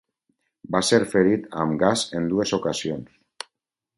[0.75, 3.49] Va ser ferit amb gas en dues ocasions.